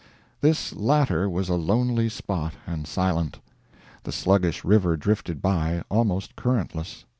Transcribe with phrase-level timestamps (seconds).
[0.41, 3.39] This latter was a lonely spot, and silent.
[4.01, 7.05] The sluggish river drifted by, almost currentless.